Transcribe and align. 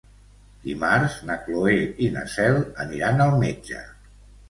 Dimarts 0.63 1.19
na 1.27 1.37
Cloè 1.43 1.77
i 2.07 2.09
na 2.19 2.25
Cel 2.39 2.61
aniran 2.89 3.25
al 3.31 3.39
metge. 3.47 3.89